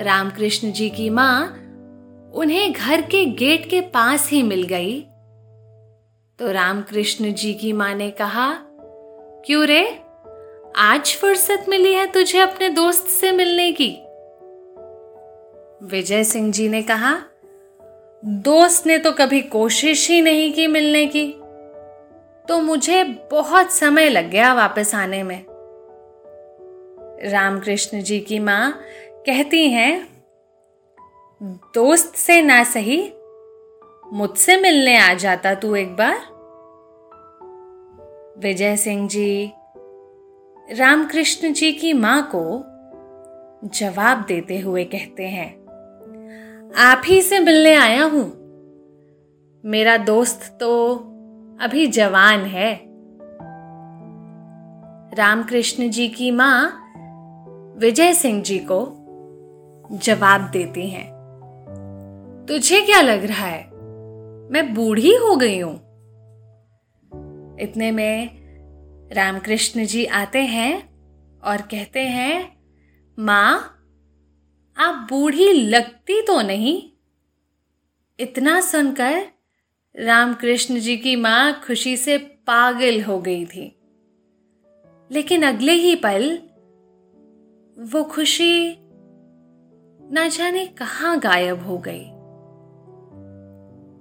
रामकृष्ण 0.03 0.71
जी 0.71 0.89
की 0.89 1.09
माँ 1.09 1.59
उन्हें 2.34 2.74
घर 2.74 3.02
के 3.02 3.26
गेट 3.26 3.69
के 3.69 3.82
पास 3.82 4.30
ही 4.30 4.43
मिल 4.43 4.63
गई। 4.63 5.02
तो 6.39 6.52
रामकृष्ण 6.52 7.34
जी 7.34 7.54
की 7.54 7.74
माँ 7.74 7.96
ने 7.96 8.12
कहा, 8.12 8.54
क्यों 9.46 9.65
रे? 9.65 10.00
आज 10.76 11.15
फुर्सत 11.15 11.65
मिली 11.69 11.93
है 11.93 12.06
तुझे 12.06 12.39
अपने 12.39 12.69
दोस्त 12.69 13.08
से 13.08 13.32
मिलने 13.32 13.72
की? 13.72 13.89
विजय 15.86 16.24
सिंह 16.24 16.52
जी 16.52 16.69
ने 16.69 16.82
कहा, 16.82 17.22
दोस्त 18.26 18.88
ने 18.88 18.98
तो 18.98 19.12
कभी 19.12 19.41
कोशिश 19.41 20.10
ही 20.10 20.22
नहीं 20.22 20.54
की 20.54 20.67
मिलने 20.67 21.06
की। 21.06 21.32
तो 22.48 22.62
मुझे 22.62 23.04
बहुत 23.04 23.72
समय 23.72 24.10
लग 24.10 24.30
गया 24.30 24.54
वापस 24.54 24.96
आने 24.96 25.24
में। 25.24 25.46
रामकृष्ण 27.32 28.02
जी 28.02 28.19
की 28.19 28.39
माँ 28.39 28.82
कहती 29.26 29.69
हैं 29.69 30.12
दोस्त 31.43 32.15
से 32.15 32.41
ना 32.41 32.63
सही, 32.63 33.13
मुझसे 34.13 34.56
मिलने 34.58 34.97
आ 34.97 35.13
जाता 35.13 35.53
तू 35.53 35.75
एक 35.75 35.95
बार। 35.95 36.15
विजय 38.39 38.77
सिंह 38.77 39.08
जी, 39.08 39.51
रामकृष्ण 40.73 41.53
जी 41.53 41.71
की 41.71 41.93
माँ 41.93 42.21
को 42.36 42.63
जवाब 43.69 44.25
देते 44.27 44.60
हुए 44.60 44.84
कहते 44.84 45.27
हैं, 45.27 45.49
आप 46.77 47.01
ही 47.06 47.21
से 47.21 47.39
मिलने 47.39 47.75
आया 47.75 48.03
हूँ। 48.03 48.25
मेरा 49.63 49.97
दोस्त 49.97 50.58
तो 50.60 50.95
अभी 51.62 51.88
जवान 51.88 52.39
है। 52.39 52.73
रामकृष्ण 55.13 55.89
जी 55.89 56.08
की 56.08 56.32
माँ 56.32 56.79
विजय 57.77 58.13
सिंह 58.13 58.43
जी 58.43 58.60
को 58.71 58.86
जवाब 59.91 60.41
देती 60.41 60.89
हैं। 60.89 61.12
तुझे 62.47 62.82
क्या 62.82 63.01
लग 63.01 63.23
रहा 63.23 63.45
है? 63.45 63.63
मैं 64.51 64.73
बूढ़ी 64.73 65.15
हो 65.15 65.36
गई 65.36 65.60
हूँ। 65.60 65.75
इतने 67.60 67.91
में 67.91 68.29
रामकृष्ण 69.13 69.86
जी 69.86 70.06
आते 70.06 70.39
हैं 70.39 70.93
और 71.43 71.62
कहते 71.62 71.99
हैं, 71.99 72.58
माँ, 73.19 73.56
आप 74.77 75.08
बूढ़ी 75.10 75.53
लगती 75.53 76.21
तो 76.21 76.41
नहीं? 76.41 76.91
इतना 78.19 78.62
सुनकर 78.62 79.23
रामकृष्ण 79.99 80.79
जी 80.79 80.97
की 80.97 81.15
माँ 81.15 81.62
खुशी 81.67 81.97
से 81.97 82.17
पागल 82.17 83.01
हो 83.01 83.19
गई 83.19 83.45
थी। 83.45 83.79
लेकिन 85.12 85.43
अगले 85.43 85.71
ही 85.71 85.95
पल 85.95 86.38
वो 87.79 88.03
खुशी 88.03 88.75
न 90.12 90.29
जाने 90.34 90.65
कहाँ 90.65 91.19
गायब 91.19 91.67
हो 91.67 91.77
गई। 91.77 92.12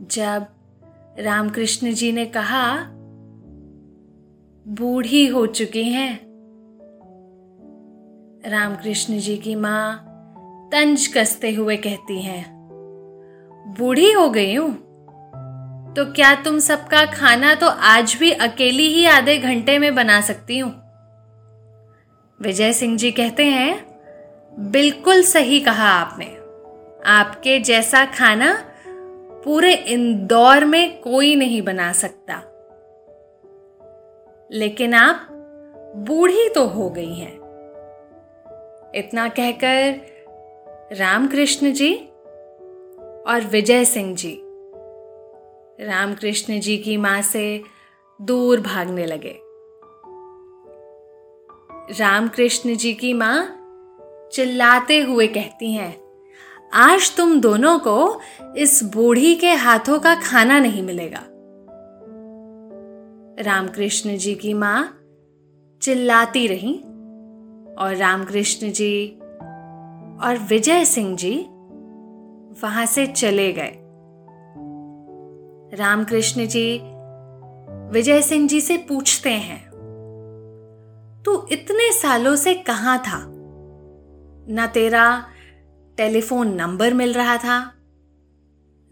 जब 0.03 0.47
रामकृष्ण 1.19 1.93
जी 1.93 2.13
ने 2.13 2.25
कहा, 2.27 2.77
बूढ़ी 4.67 5.27
हो 5.27 5.47
चुकी 5.47 5.85
हैं। 5.85 6.21
रामकृष्ण 8.47 9.19
जी 9.19 9.37
की 9.37 9.55
माँ 9.55 10.09
तंज 10.73 11.07
कसते 11.07 11.53
हुए 11.53 11.77
कहती 11.77 12.21
हैं, 12.23 12.45
बूढ़ी 13.79 14.13
हो 14.13 14.31
गई 14.31 14.55
हूँ? 14.55 14.73
तो 15.97 16.05
क्या 16.13 16.35
तुम 16.35 16.59
सबका 16.59 17.05
खाना 17.05 17.55
तो 17.55 17.67
आज 17.67 18.17
भी 18.21 18.31
अकेली 18.31 18.87
ही 18.87 19.07
आधे 19.07 19.39
घंटे 19.39 19.79
में 19.79 19.95
बना 19.95 20.21
सकती 20.21 20.59
हूँ? 20.59 20.73
विजय 22.41 22.73
सिंह 22.73 22.97
जी 22.97 23.11
कहते 23.11 23.47
हैं, 23.47 23.87
बिल्कुल 24.71 25.23
सही 25.23 25.61
कहा 25.61 25.89
आपने। 25.89 26.27
आपके 27.07 27.59
जैसा 27.61 28.05
खाना 28.05 28.53
पूरे 29.45 29.75
इंदौर 29.75 30.65
में 30.65 31.01
कोई 31.01 31.37
नहीं 31.37 31.63
बना 31.63 31.93
सकता। 31.93 32.43
लेकिन 34.53 34.95
आप 34.95 35.29
बूढ़ी 35.97 36.49
तो 36.49 36.67
हो 36.67 36.91
गई 36.91 37.15
हैं। 37.15 37.33
इतना 38.95 39.29
कहकर 39.29 40.01
रामकृष्ण 40.93 41.73
जी 41.73 41.95
और 43.27 43.49
विजय 43.53 43.85
सिंह 43.85 44.17
जी, 44.17 44.43
रामकृष्ण 45.81 46.61
जी 46.61 46.79
की 46.79 46.97
माँ 46.97 47.23
से 47.23 47.63
दूर 48.23 48.61
भागने 48.61 49.07
लगे। 49.07 49.39
रामकृष्ण 52.01 52.77
जी 52.77 52.95
की 52.95 53.13
माँ 53.13 53.59
चिल्लाते 54.33 55.01
हुए 55.01 55.27
कहती 55.27 55.73
हैं 55.73 56.02
आज 56.75 57.17
तुम 57.17 57.41
दोनों 57.41 57.79
को 57.79 58.21
इस 58.57 58.83
बूढ़ी 58.85 59.35
के 59.35 59.53
हाथों 59.53 59.99
का 60.01 60.15
खाना 60.15 60.59
नहीं 60.59 60.83
मिलेगा। 60.83 61.21
रामकृष्ण 63.43 64.17
जी 64.17 64.35
की 64.35 64.55
माँ 64.55 64.99
चिल्लाती 65.83 66.47
रही 66.47 66.75
और 67.75 67.97
रामकृष्ण 67.97 68.71
जी 68.71 69.09
और 70.23 70.39
विजय 70.49 70.85
सिंह 70.85 71.17
जी 71.17 71.35
वहाँ 72.63 72.87
से 72.87 73.07
चले 73.07 73.53
गए। 73.53 73.79
रामकृष्ण 75.77 76.47
जी 76.47 76.81
विजय 77.93 78.23
सिंह 78.23 78.49
जी 78.49 78.61
से 78.61 78.77
पूछते 78.77 79.31
हैं, 79.31 79.61
तू 81.25 81.47
इतने 81.53 81.93
सालों 81.93 82.37
से 82.37 82.55
कहाँ 82.55 82.99
था? 82.99 83.19
ना 84.49 84.67
तेरा 84.67 85.25
टेलीफोन 85.97 86.55
नंबर 86.55 86.95
मिल 86.95 87.13
रहा 87.13 87.37
था। 87.37 87.59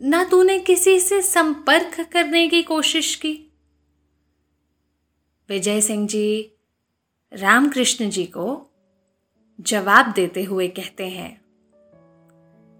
ना 0.00 0.24
तूने 0.24 0.58
किसी 0.58 0.98
से 1.00 1.20
संपर्क 1.22 2.00
करने 2.12 2.48
की 2.48 2.62
कोशिश 2.62 3.14
की? 3.14 3.32
विजय 5.48 5.80
सिंह 5.80 6.06
जी, 6.06 6.52
रामकृष्ण 7.32 8.08
जी 8.10 8.24
को 8.26 8.66
जवाब 9.58 10.12
देते 10.12 10.44
हुए 10.44 10.68
कहते 10.68 11.08
हैं, 11.08 11.40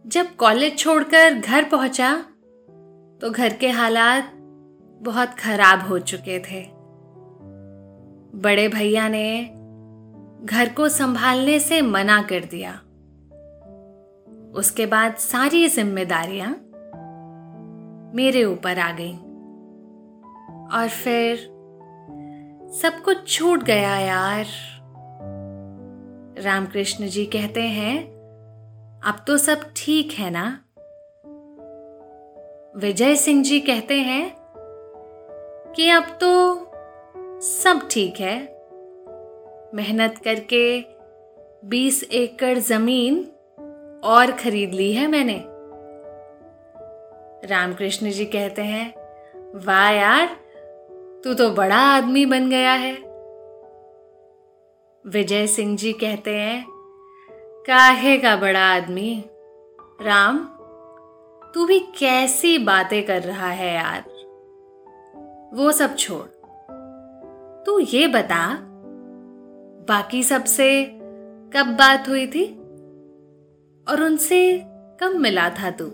जब 0.04 0.34
कॉलेज 0.36 0.78
छोड़कर 0.78 1.34
घर 1.34 1.64
पहुँचा 1.64 2.16
तो 3.22 3.30
घर 3.30 3.52
के 3.52 3.68
हालात 3.68 4.32
बहुत 5.02 5.34
खराब 5.34 5.86
हो 5.88 5.98
चुके 5.98 6.38
थे। 6.40 6.62
बड़े 8.40 8.68
भैया 8.68 9.08
ने 9.08 9.44
घर 10.46 10.72
को 10.76 10.88
संभालने 10.88 11.58
से 11.60 11.80
मना 11.82 12.22
कर 12.22 12.44
दिया। 12.44 12.80
उसके 14.54 14.86
बाद 14.86 15.14
सारी 15.14 15.68
जिम्मेदारियाँ 15.68 16.66
मेरे 18.14 18.44
ऊपर 18.44 18.78
आ 18.78 18.92
गईं। 18.92 19.18
और 20.72 20.88
फिर 20.88 21.36
सब 22.82 23.02
कुछ 23.04 23.38
छूट 23.38 23.62
गया 23.62 23.98
यार। 23.98 24.44
रामकृष्ण 26.38 27.06
जी 27.06 27.26
कहते 27.26 27.62
हैं, 27.62 28.04
अब 29.04 29.24
तो 29.26 29.38
सब 29.38 29.60
ठीक 29.76 30.12
है 30.12 30.30
ना? 30.30 30.64
विजय 32.76 33.16
सिंह 33.16 33.42
जी 33.42 33.60
कहते 33.60 33.94
हैं 33.94 34.36
कि, 35.76 35.90
अब 35.90 36.04
तो 36.04 36.56
सब 37.40 37.88
ठीक 37.90 38.20
है। 38.20 38.40
मेहनत 39.74 40.18
करके 40.24 40.84
बीस 41.64 42.02
एकड़ 42.02 42.58
ज़मीन 42.58 43.29
और 44.04 44.30
खरीद 44.30 44.72
ली 44.72 44.92
है 44.92 45.06
मैंने। 45.06 45.44
रामकृष्ण 47.46 48.10
जी 48.10 48.24
कहते 48.24 48.62
हैं, 48.62 48.94
वाह 49.64 49.90
यार, 49.90 50.26
तू 51.24 51.34
तो 51.34 51.50
बड़ा 51.50 51.78
आदमी 51.78 52.26
बन 52.26 52.50
गया 52.50 52.72
है। 52.72 52.92
विजय 55.06 55.46
सिंह 55.46 55.76
जी 55.76 55.92
कहते 55.92 56.36
हैं, 56.36 56.66
काहे 57.66 58.18
का 58.18 58.36
बड़ा 58.36 58.74
आदमी? 58.74 59.24
राम, 60.02 60.38
तू 61.54 61.66
भी 61.66 61.78
कैसी 61.78 62.58
बातें 62.58 63.06
कर 63.06 63.22
रहा 63.22 63.48
है 63.48 63.74
यार। 63.74 64.04
वो 65.54 65.72
सब 65.72 65.96
छोड़। 65.96 66.26
तू 67.66 67.78
ये 67.78 68.06
बता, 68.06 68.58
बाकी 69.88 70.22
सबसे 70.22 70.84
कब 71.56 71.66
बात 71.66 72.08
हुई 72.08 72.26
थी? 72.26 72.59
और 73.88 74.02
उनसे 74.02 74.40
कम 75.00 75.20
मिला 75.20 75.48
था 75.50 75.70
तू। 75.70 75.92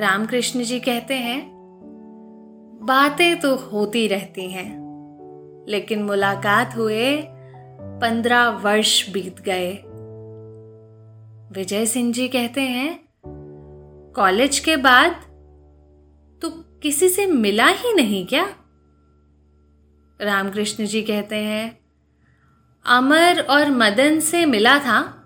रामकृष्ण 0.00 0.62
जी 0.62 0.80
कहते 0.80 1.14
हैं, 1.14 1.50
बातें 2.82 3.40
तो 3.40 3.54
होती 3.56 4.06
रहती 4.08 4.50
हैं, 4.50 4.70
लेकिन 5.68 6.02
मुलाकात 6.02 6.76
हुए 6.76 7.22
पंद्रह 8.02 8.48
वर्ष 8.48 9.10
बीत 9.10 9.40
गए। 9.40 9.72
विजय 11.52 11.86
सिंह 11.86 12.12
जी 12.12 12.28
कहते 12.28 12.60
हैं, 12.60 12.98
कॉलेज 14.16 14.58
के 14.58 14.76
बाद 14.76 15.12
तू 16.42 16.50
किसी 16.82 17.08
से 17.08 17.26
मिला 17.26 17.66
ही 17.66 17.92
नहीं 17.94 18.26
क्या? 18.26 18.44
रामकृष्ण 20.20 20.86
जी 20.86 21.02
कहते 21.02 21.36
हैं, 21.36 21.78
अमर 22.86 23.40
और 23.40 23.70
मदन 23.70 24.20
से 24.20 24.46
मिला 24.46 24.78
था। 24.78 25.21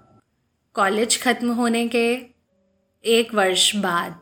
कॉलेज 0.76 1.22
खत्म 1.22 1.50
होने 1.50 1.88
के 1.88 2.18
एक 3.04 3.34
वर्ष 3.34 3.76
बाद, 3.76 4.20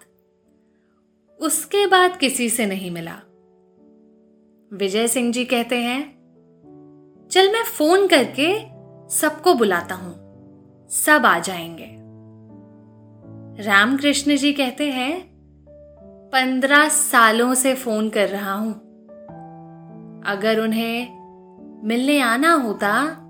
उसके 1.41 1.87
बाद 1.87 2.17
किसी 2.17 2.51
से 2.51 2.67
नहीं 2.67 2.91
मिला। 2.91 3.15
विजय 4.73 5.09
सिंह 5.09 5.33
जी 5.33 5.45
कहते 5.45 5.77
हैं, 5.77 6.03
चल 7.31 7.53
मैं 7.53 7.65
फ़ोन 7.65 8.07
करके 8.09 8.61
सबको 9.15 9.55
बुलाता 9.55 9.95
हूँ, 9.95 10.15
सब 10.91 11.27
आ 11.27 11.39
जाएँगे। 11.39 11.91
रामकृष्ण 13.63 14.37
जी 14.37 14.53
कहते 14.53 14.91
हैं, 14.91 15.35
पंद्रह 16.33 16.89
सालों 16.89 17.55
से 17.55 17.75
फ़ोन 17.75 18.11
कर 18.11 18.29
रहा 18.29 18.53
हूँ। 18.53 18.75
अगर 20.27 20.61
उन्हें 20.61 21.25
मिलने 21.85 22.21
आना 22.21 22.53
होता 22.53 23.21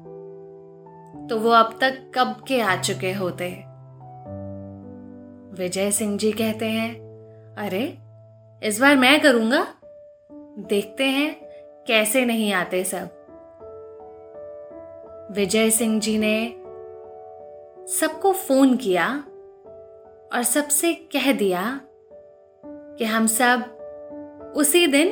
तो 1.31 1.39
वो 1.39 1.51
अब 1.51 1.79
तक 1.81 2.13
कब 2.15 2.45
के 2.49 2.61
आ 2.61 2.81
चुके 2.81 3.13
होते? 3.13 3.65
विजय 5.63 5.91
सिंह 5.91 6.19
जी 6.19 6.33
कहते 6.33 6.67
हैं, 6.67 6.95
अरे, 7.59 7.99
इस 8.69 8.81
बार 8.81 8.97
मैं 8.97 9.21
करूँगा। 9.21 9.75
देखते 10.59 11.05
हैं 11.05 11.37
कैसे 11.87 12.25
नहीं 12.25 12.53
आते 12.53 12.85
सब। 12.85 13.21
विजय 15.33 15.71
सिंह 15.71 16.01
जी 16.01 16.19
ने 16.19 16.49
सबको 17.87 18.33
फ़ोन 18.33 18.77
किया 18.77 19.25
और 20.33 20.43
सबसे 20.43 20.93
कह 20.93 21.33
दिया 21.33 21.81
कि 22.67 23.05
हम 23.05 23.27
सब 23.27 23.61
उसी 24.57 24.87
दिन 24.87 25.09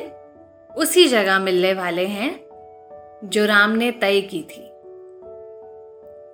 उसी 0.77 1.07
जगह 1.07 1.39
मिलने 1.39 1.73
वाले 1.73 2.05
हैं 2.05 2.39
जो 3.23 3.45
राम 3.45 3.69
ने 3.69 3.91
तय 3.91 4.21
की 4.21 4.41
थी। 4.41 4.72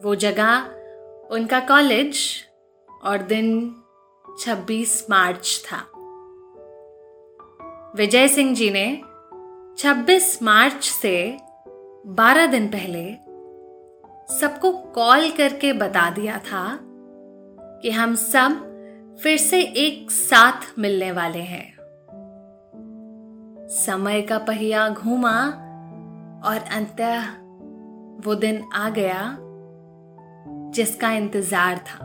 वो 0.04 0.16
जगह, 0.16 0.58
उनका 1.32 1.60
कॉलेज 1.60 2.18
और 3.04 3.18
दिन 3.18 3.76
26 4.40 5.08
मार्च 5.10 5.66
था। 5.66 5.78
विजय 7.96 8.28
सिंह 8.28 8.56
जी 8.56 8.70
ने 8.70 9.02
26 9.78 10.44
मार्च 10.44 10.84
से 10.84 11.38
12 12.08 12.46
दिन 12.46 12.68
पहले 12.68 13.14
सबको 14.40 14.72
कॉल 14.72 15.32
करके 15.32 15.74
बता 15.74 16.10
दिया 16.10 16.38
था 16.38 16.80
कि 17.82 17.92
हम 17.92 18.16
सब 18.16 18.66
फिर 19.24 19.38
से 19.38 19.62
एक 19.62 20.12
साथ 20.12 20.80
मिलने 20.80 21.12
वाले 21.12 21.40
हैं। 21.40 21.78
समय 23.70 24.22
का 24.22 24.38
पहिया 24.38 24.90
घूमा 24.90 25.46
और 26.50 26.58
अंत 26.72 27.02
वो 28.26 28.36
दिन 28.36 28.70
आ 28.74 28.90
गया 28.90 29.38
जिसका 30.74 31.12
इंतज़ार 31.12 31.78
था। 31.80 32.00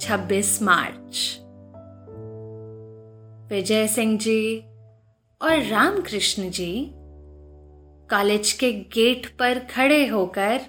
26 0.00 0.60
मार्च। 0.62 1.40
विजय 3.50 3.86
सिंह 3.88 4.18
जी 4.18 4.58
और 5.40 5.62
रामकृष्ण 5.62 6.50
जी 6.50 6.72
कॉलेज 8.10 8.52
के 8.52 8.72
गेट 8.94 9.26
पर 9.36 9.58
खड़े 9.70 10.06
होकर 10.06 10.60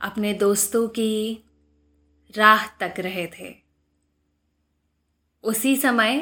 अपने 0.00 0.32
दोस्तों 0.34 0.86
की 0.88 1.44
राह 2.34 2.66
तक 2.80 3.00
रहे 3.00 3.26
थे। 3.38 3.54
उसी 5.44 5.76
समय 5.76 6.18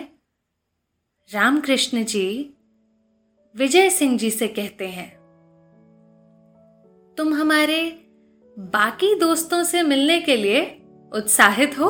रामकृष्ण 1.30 2.04
जी 2.04 2.28
विजय 3.54 3.90
सिंह 3.90 4.16
जी 4.18 4.30
से 4.30 4.48
कहते 4.48 4.88
हैं, 4.88 5.10
तुम 7.18 7.34
हमारे 7.34 7.78
बाकी 8.56 9.14
दोस्तों 9.14 9.62
से 9.64 9.82
मिलने 9.82 10.20
के 10.20 10.36
लिए 10.36 10.60
उत्साहित 11.12 11.78
हो। 11.78 11.88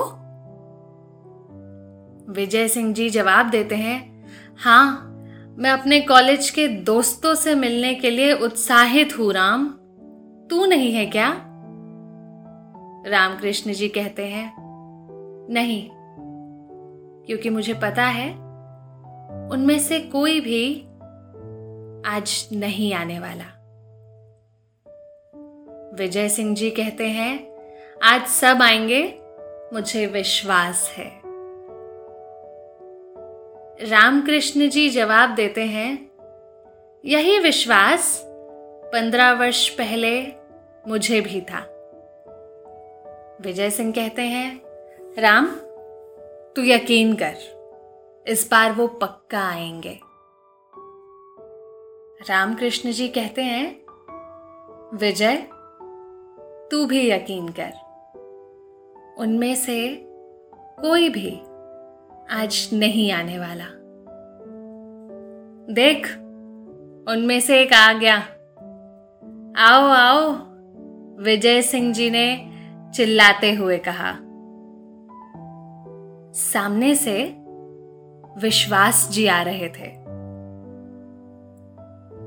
विजय 2.32 2.68
सिंह 2.68 2.92
जी 2.94 3.10
जवाब 3.10 3.50
देते 3.50 3.74
हैं 3.74 4.26
हाँ 4.58 5.02
मैं 5.58 5.70
अपने 5.70 6.00
कॉलेज 6.00 6.50
के 6.50 6.68
दोस्तों 6.68 7.34
से 7.34 7.54
मिलने 7.54 7.94
के 7.94 8.10
लिए 8.10 8.32
उत्साहित 8.32 9.18
हूँ, 9.18 9.32
राम। 9.32 9.68
तू 10.50 10.64
नहीं 10.66 10.92
है 10.92 11.06
क्या? 11.06 11.28
रामकृष्ण 13.06 13.72
जी 13.72 13.88
कहते 13.88 14.26
हैं, 14.26 14.52
नहीं, 15.50 15.88
क्योंकि 17.26 17.50
मुझे 17.50 17.74
पता 17.74 18.04
है, 18.04 18.30
उनमें 19.50 19.78
से 19.78 20.00
कोई 20.00 20.40
भी 20.40 20.82
आज 22.10 22.48
नहीं 22.52 22.94
आने 22.94 23.18
वाला। 23.18 23.55
विजय 25.98 26.28
सिंह 26.28 26.54
जी 26.54 26.70
कहते 26.70 27.06
हैं, 27.06 27.56
आज 28.02 28.26
सब 28.26 28.62
आएँगे, 28.62 29.18
मुझे 29.72 30.06
विश्वास 30.06 30.94
है। 30.96 31.20
रामकृष्ण 33.90 34.68
जी 34.68 34.90
जवाब 34.90 35.34
देते 35.34 35.60
हैं, 35.60 36.10
यही 37.04 37.38
विश्वास 37.38 38.22
पंद्रह 38.92 39.32
वर्ष 39.32 39.68
पहले 39.68 40.32
मुझे 40.88 41.20
भी 41.20 41.40
था। 41.40 41.60
विजय 43.40 43.70
सिंह 43.70 43.92
कहते 43.92 44.22
हैं, 44.22 44.60
राम, 45.18 45.46
तू 46.56 46.62
यकीन 46.62 47.14
कर, 47.14 47.34
इस 48.26 48.48
बार 48.50 48.72
वो 48.72 48.86
पक्का 48.86 49.48
आएँगे। 49.48 50.00
रामकृष्ण 52.28 52.92
जी 52.92 53.08
कहते 53.08 53.42
हैं, 53.42 53.80
विजय 54.96 55.46
तू 56.70 56.86
भी 56.86 57.10
यकीन 57.10 57.48
कर। 57.48 57.72
उनमें 59.18 59.54
से 59.54 60.02
कोई 60.54 61.08
भी 61.08 61.40
आज 62.30 62.70
नहीं 62.72 63.12
आने 63.12 63.38
वाला। 63.38 63.64
देख, 65.74 66.18
उनमें 67.08 67.40
से 67.40 67.62
एक 67.62 67.72
आ 67.72 67.92
गया। 67.92 68.16
आओ 69.58 69.86
आओ, 69.86 70.32
विजय 71.22 71.62
सिंह 71.62 71.94
जी 71.94 72.10
ने 72.10 72.52
चिल्लाते 72.94 73.52
हुए 73.52 73.78
कहा। 73.78 74.12
सामने 76.32 76.94
से 76.94 77.36
विश्वास 78.38 79.08
जी 79.12 79.26
आ 79.26 79.42
रहे 79.42 79.68
थे। 79.68 80.06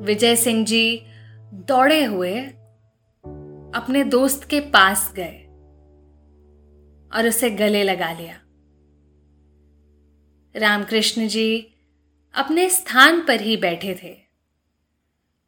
विजय 0.05 0.35
सिंह 0.35 0.65
जी 0.65 1.05
दौड़े 1.53 2.03
हुए 2.03 2.47
अपने 3.75 4.03
दोस्त 4.03 4.43
के 4.43 4.59
पास 4.59 5.11
गए 5.15 5.45
और 7.11 7.27
उसे 7.27 7.49
गले 7.49 7.83
लगा 7.83 8.11
लिया। 8.13 8.39
रामकृष्ण 10.55 11.27
जी 11.27 11.59
अपने 12.35 12.69
स्थान 12.69 13.21
पर 13.21 13.41
ही 13.41 13.57
बैठे 13.57 13.93
थे, 14.03 14.13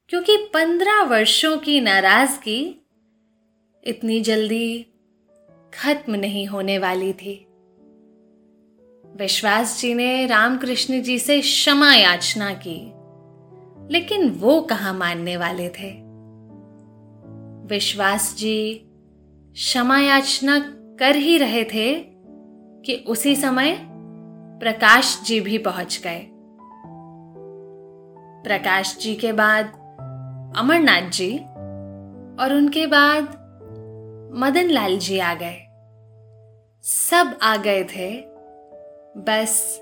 क्योंकि 0.10 0.38
पंद्रह 0.54 1.02
वर्षों 1.04 1.58
की 1.58 1.80
नाराज़गी 1.82 2.60
इतनी 3.84 4.22
जल्दी 4.22 4.88
खत्म 5.74 6.16
नहीं 6.16 6.46
होने 6.48 6.78
वाली 6.78 7.14
थी। 7.14 7.36
विश्वास 9.18 9.80
जी 9.82 9.94
ने 9.94 10.26
रामकृष्ण 10.28 11.02
जी 11.02 11.20
से 11.20 11.40
क्षमा 11.42 11.94
याचना 11.96 12.54
की, 12.68 12.80
लेकिन 13.92 14.30
वो 14.30 14.62
कहा 14.62 14.94
मानने 14.94 15.38
वाले 15.38 15.70
थे? 15.70 16.11
विश्वास 17.72 18.36
जी, 18.38 18.86
क्षमा 19.54 20.00
याचना 20.00 20.60
कर 21.00 21.16
ही 21.16 21.38
रहे 21.38 21.64
थे 21.64 21.94
कि 22.86 23.04
उसी 23.08 23.36
समय 23.36 23.78
प्रकाश 24.60 25.22
जी 25.26 25.40
भी 25.40 25.58
पहुँच 25.58 26.02
गए। 26.04 26.28
प्रकाश 28.44 28.98
जी 28.98 29.16
के 29.16 29.34
बाद 29.34 29.66
अमरनाथ 30.58 31.10
जी 31.10 31.38
और 32.44 32.54
उनके 32.54 32.88
बाद 32.88 33.24
मदन 34.38 34.70
लाल 34.70 34.98
जी 34.98 35.20
आ 35.20 35.34
गए। 35.34 35.58
सब 36.84 37.40
आ 37.42 37.58
गए 37.58 37.84
थे, 37.84 38.22
बस 39.18 39.82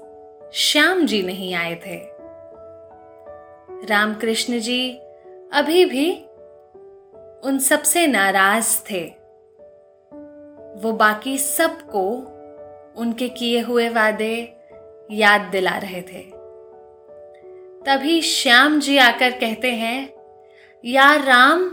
श्याम 0.54 1.06
जी 1.06 1.24
नहीं 1.24 1.54
आए 1.54 1.76
थे। 1.76 1.98
रामकृष्ण 3.86 4.60
जी 4.60 4.92
अभी 5.54 5.86
भी 5.86 6.26
उन 7.44 7.60
सबसे 7.60 8.08
नाराज़ 8.08 8.82
थे। 8.92 9.06
वो 10.82 10.92
बाकी 10.92 11.38
सबको 11.38 12.10
उनके 12.98 13.30
किए 13.30 13.60
हुए 13.60 13.90
वादे 13.90 14.58
याद 15.12 15.42
दिला 15.42 15.78
रहे 15.78 16.02
थे। 16.02 16.22
तभी 17.86 18.22
श्याम 18.22 18.80
जी 18.80 18.98
आकर 18.98 19.32
कहते 19.32 19.72
हैं, 19.72 20.14
यार 20.86 21.24
राम, 21.24 21.70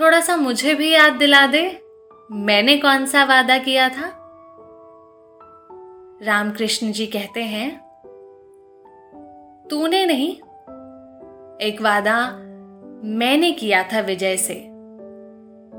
थोड़ा 0.00 0.20
सा 0.20 0.36
मुझे 0.36 0.74
भी 0.74 0.90
याद 0.90 1.12
दिला 1.12 1.46
दे। 1.46 1.80
मैंने 2.32 2.76
कौन 2.76 3.06
सा 3.06 3.24
वादा 3.24 3.58
किया 3.58 3.88
था? 3.88 4.20
रामकृष्ण 6.22 6.92
जी 6.92 7.06
कहते 7.06 7.42
हैं, 7.42 7.80
तूने 9.70 10.06
नहीं, 10.06 10.32
एक 11.68 11.76
वादा 11.80 12.28
मैंने 13.04 13.52
किया 13.52 13.82
था 13.82 14.00
विजय 14.00 14.36
से। 14.36 14.73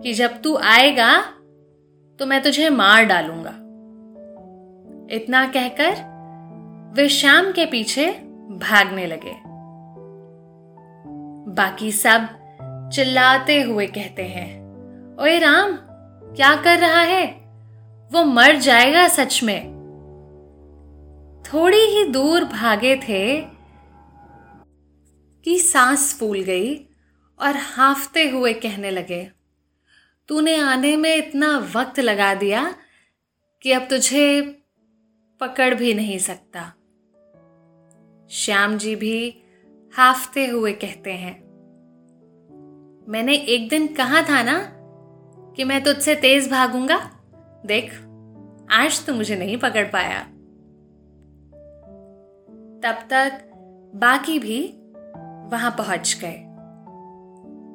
कि 0.03 0.13
जब 0.13 0.41
तू 0.41 0.57
आएगा 0.57 1.21
तो 2.19 2.25
मैं 2.25 2.41
तुझे 2.43 2.69
मार 2.69 3.03
डालूँगा। 3.03 3.53
इतना 5.15 5.45
कहकर, 5.47 5.95
वे 6.95 7.09
श्याम 7.09 7.51
के 7.51 7.65
पीछे 7.65 8.11
भागने 8.61 9.05
लगे। 9.07 9.33
बाकी 11.53 11.91
सब 11.91 12.27
चिल्लाते 12.93 13.61
हुए 13.61 13.87
कहते 13.87 14.23
हैं, 14.23 14.49
ओए 15.21 15.39
राम, 15.39 15.77
क्या 16.35 16.55
कर 16.55 16.79
रहा 16.79 17.01
है? 17.01 17.25
वो 18.11 18.23
मर 18.23 18.55
जाएगा 18.55 19.07
सच 19.07 19.43
में। 19.43 19.75
थोड़ी 21.53 21.77
ही 21.77 22.03
दूर 22.03 22.43
भागे 22.43 22.95
थे 22.95 23.41
कि 25.45 25.59
सांस 25.59 26.19
फूल 26.19 26.41
गई 26.41 26.75
और 27.39 27.55
हाफते 27.57 28.29
हुए 28.29 28.53
कहने 28.53 28.91
लगे 28.91 29.34
तूने 30.29 30.55
आने 30.55 30.95
में 30.97 31.15
इतना 31.15 31.57
वक्त 31.75 31.99
लगा 31.99 32.33
दिया 32.33 32.63
कि 33.61 33.71
अब 33.71 33.87
तुझे 33.89 34.41
पकड़ 35.41 35.73
भी 35.75 35.93
नहीं 35.93 36.17
सकता। 36.19 36.61
श्याम 38.29 38.77
जी 38.77 38.95
भी 38.95 39.41
हाफते 39.93 40.45
हुए 40.47 40.71
कहते 40.73 41.11
हैं, 41.11 41.33
मैंने 43.07 43.35
एक 43.35 43.69
दिन 43.69 43.87
कहा 43.87 44.21
था 44.21 44.41
ना 44.43 44.57
कि 45.57 45.63
मैं 45.63 45.83
तुझसे 45.83 46.15
तेज 46.15 46.49
भागूँगा? 46.51 46.97
देख, 47.65 47.91
आज 48.71 49.05
तो 49.05 49.13
मुझे 49.13 49.35
नहीं 49.35 49.57
पकड़ 49.57 49.85
पाया। 49.85 50.19
तब 52.83 53.07
तक 53.09 53.41
बाकी 53.95 54.39
भी 54.39 54.61
वहाँ 55.51 55.71
पहुँच 55.71 56.17
गए। 56.21 56.43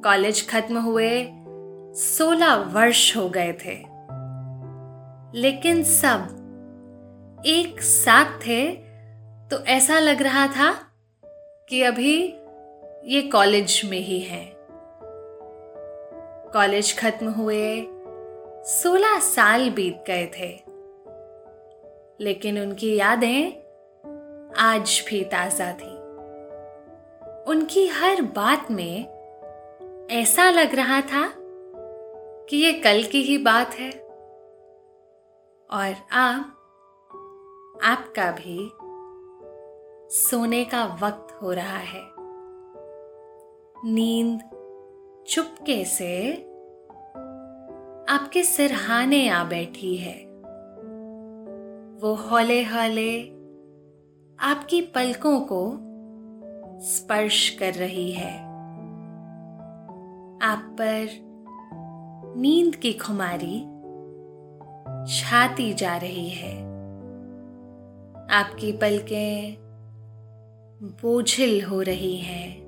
कॉलेज 0.05 0.49
खत्म 0.49 0.79
हुए 0.79 1.11
सोलह 1.95 2.55
वर्ष 2.55 3.17
हो 3.17 3.29
गए 3.29 3.53
थे। 3.53 3.85
लेकिन 5.39 5.83
सब 5.83 7.43
एक 7.47 7.83
साथ 7.83 8.25
थे 8.25 8.73
तो 9.49 9.65
ऐसा 9.65 9.99
लग 9.99 10.23
रहा 10.23 10.47
था 10.47 10.73
कि 11.69 11.83
अभी 11.83 12.25
ये 13.05 13.23
कॉलेज 13.23 13.83
में 13.85 13.99
ही 13.99 14.21
हैं। 14.21 14.53
कॉलेज 16.53 16.99
खत्म 16.99 17.31
हुए, 17.31 17.87
सोलह 18.65 19.19
साल 19.19 19.71
बीत 19.71 20.05
गए 20.07 20.27
थे। 20.27 20.61
लेकिन 22.25 22.59
उनकी 22.59 22.97
यादें 22.97 23.53
आज 24.59 25.05
भी 25.09 25.25
ताज़ा 25.25 25.73
थी। 25.73 25.97
उनकी 27.51 27.87
हर 27.87 28.23
बात 28.23 28.71
में 28.71 29.21
ऐसा 30.11 30.51
लग 30.51 30.75
रहा 30.75 31.01
था 31.01 31.35
कि 32.51 32.57
ये 32.57 32.73
कल 32.73 33.03
की 33.03 33.23
ही 33.23 33.39
बात 33.39 33.75
है। 33.75 33.91
और 35.71 35.95
अब 36.13 36.57
आपका 37.83 38.31
भी 38.31 38.71
सोने 40.17 40.65
का 40.65 40.99
वक्त 41.03 41.43
हो 41.43 41.53
रहा 41.53 41.77
है। 41.77 42.03
नींद 43.93 44.41
चुपके 45.29 45.85
से 45.85 46.33
आपके 48.09 48.43
सिरहाने 48.43 49.29
आ 49.29 49.45
बैठी 49.45 49.97
है। 49.97 50.27
वो 52.01 52.15
हौले 52.15 52.63
हौले 52.63 53.23
आपकी 54.39 54.83
पलकों 54.83 55.41
को 55.41 55.73
स्पर्श 56.81 57.51
कर 57.51 57.73
रही 57.73 58.13
है। 58.13 58.39
आप 60.43 60.77
पर 60.81 61.30
नींद 62.37 62.77
की 62.77 62.93
खुमारी 62.93 63.61
छाती 65.15 65.75
जा 65.75 65.97
रही 65.97 66.29
है। 66.29 66.63
आपकी 68.31 68.73
पलकें 68.73 69.57
बोझिल 70.83 71.65
हो 71.65 71.81
रही 71.81 72.17
हैं। 72.17 72.61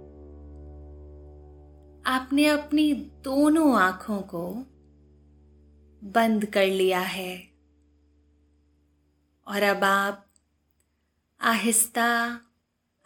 आपने 2.06 2.46
अपनी 2.46 2.94
दोनों 3.24 3.80
आँखों 3.80 4.18
को 4.18 4.54
बंद 6.04 6.46
कर 6.46 6.66
लिया 6.66 7.00
है। 7.00 7.48
और 9.48 9.62
अब 9.62 9.84
आप 9.84 10.26
आहिस्ता 11.40 12.40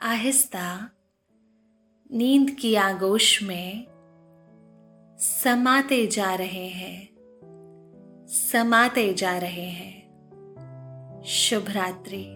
आहिस्ता 0.00 0.90
नींद 2.12 2.50
की 2.50 2.74
आगोश 2.74 3.42
में 3.42 3.95
समाते 5.18 6.06
जा 6.06 6.34
रहे 6.34 6.68
हैं। 6.68 7.08
समाते 8.28 9.14
जा 9.14 9.38
रहे 9.38 9.68
हैं। 9.70 10.06
शुभ 11.26 11.66
रात्रि। 11.70 12.35